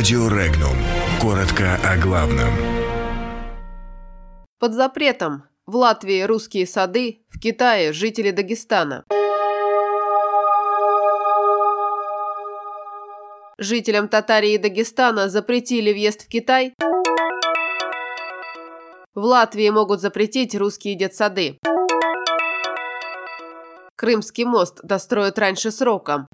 [0.00, 0.76] Радио Регнум.
[1.20, 2.48] Коротко о главном.
[4.58, 5.42] Под запретом.
[5.66, 9.04] В Латвии русские сады, в Китае жители Дагестана.
[13.58, 16.72] Жителям Татарии и Дагестана запретили въезд в Китай.
[19.14, 21.58] В Латвии могут запретить русские детсады.
[23.96, 26.26] Крымский мост достроят раньше срока.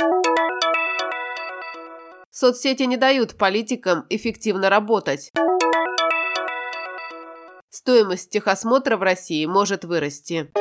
[2.39, 5.33] Соцсети не дают политикам эффективно работать.
[7.71, 10.53] Стоимость техосмотра в России может вырасти.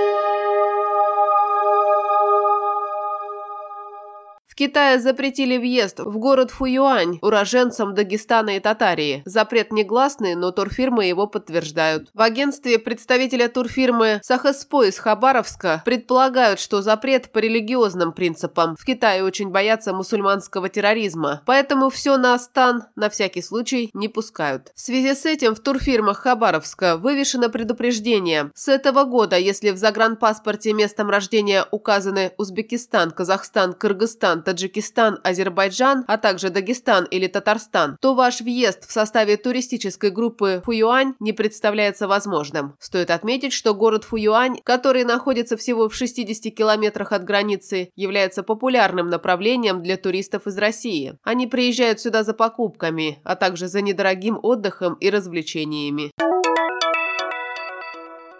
[4.55, 9.22] В Китае запретили въезд в город Фуюань уроженцам Дагестана и Татарии.
[9.26, 12.09] Запрет негласный, но турфирмы его подтверждают.
[12.14, 18.78] В агентстве представителя турфирмы Сахаспо из Хабаровска предполагают, что запрет по религиозным принципам.
[18.80, 24.72] В Китае очень боятся мусульманского терроризма, поэтому все на Астан на всякий случай не пускают.
[24.73, 28.52] В связи с этим в турфирмах Хабаровска вывешено предупреждение.
[28.56, 36.17] С этого года, если в загранпаспорте местом рождения указаны Узбекистан, Казахстан, Кыргызстан, Таджикистан, Азербайджан, а
[36.17, 42.75] также Дагестан или Татарстан, то ваш въезд в составе туристической группы Фуюань не представляется возможным.
[42.79, 49.09] Стоит отметить, что город Фуюань, который находится всего в 60 километрах от границы, является популярным
[49.09, 51.17] направлением для туристов из России.
[51.23, 56.11] Они приезжают сюда за покупками, а также за недорогим отдыхом и развлечениями.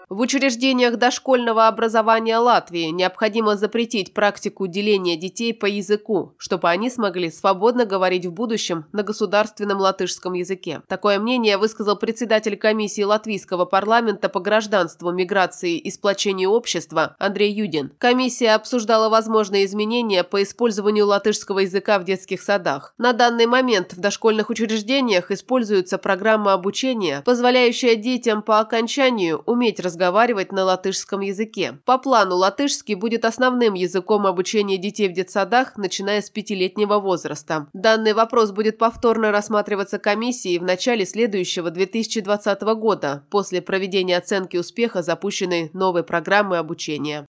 [0.08, 7.28] В учреждениях дошкольного образования Латвии необходимо запретить практику деления детей по языку, чтобы они смогли
[7.28, 10.82] свободно говорить в будущем на государственном латышском языке.
[10.86, 17.90] Такое мнение высказал председатель комиссии латвийского парламента по гражданству, миграции и сплочению общества Андрей Юдин.
[17.98, 22.94] Комиссия обсуждала возможные изменения по использованию латышского языка в детских садах.
[22.96, 29.95] На данный момент в дошкольных учреждениях используется программа обучения, позволяющая детям по окончанию уметь разговаривать
[29.96, 31.78] разговаривать на латышском языке.
[31.86, 37.66] По плану латышский будет основным языком обучения детей в детсадах, начиная с пятилетнего возраста.
[37.72, 45.02] Данный вопрос будет повторно рассматриваться комиссией в начале следующего 2020 года, после проведения оценки успеха
[45.02, 47.26] запущенной новой программы обучения.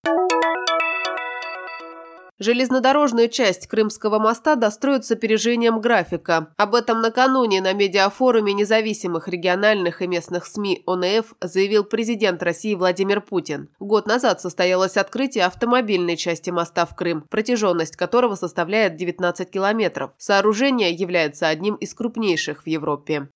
[2.40, 6.54] Железнодорожную часть Крымского моста достроят с опережением графика.
[6.56, 13.22] Об этом накануне на медиафоруме независимых региональных и местных СМИ ОНФ заявил президент России Владимир
[13.22, 13.70] Путин.
[13.80, 20.12] Год назад состоялось открытие автомобильной части моста в Крым, протяженность которого составляет 19 километров.
[20.18, 23.30] Сооружение является одним из крупнейших в Европе.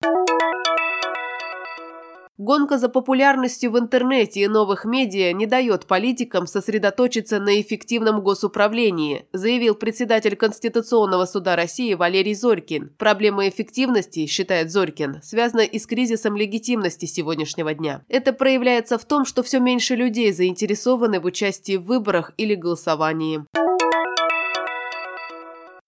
[2.44, 9.28] Гонка за популярностью в интернете и новых медиа не дает политикам сосредоточиться на эффективном госуправлении,
[9.31, 12.96] заявил председатель Конституционного суда России Валерий Зорькин.
[12.97, 18.01] Проблема эффективности, считает Зорькин, связана и с кризисом легитимности сегодняшнего дня.
[18.09, 23.46] Это проявляется в том, что все меньше людей заинтересованы в участии в выборах или голосовании.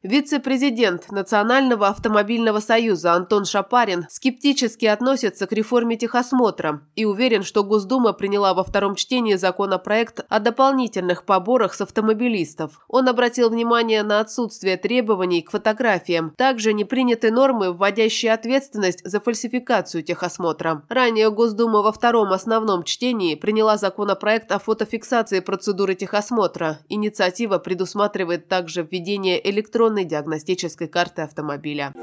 [0.04, 8.12] Вице-президент Национального автомобильного союза Антон Шапарин скептически относится к реформе техосмотра и уверен, что Госдума
[8.12, 12.82] приняла во втором чтении законопроект о дополнительных поборах с автомобилистов.
[12.90, 16.34] Он обратил внимание на отсутствие требований к фотографиям.
[16.36, 20.84] Также не приняты нормы, вводящие ответственность за фальсификацию техосмотра.
[20.90, 26.80] Ранее Госдума во втором основном чтении приняла законопроект о фотофиксации процедуры техосмотра.
[26.90, 31.94] Инициатива предусматривает также введение электронной электронной диагностической карты автомобиля.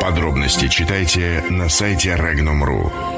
[0.00, 3.15] Подробности читайте на сайте Regnum.ru.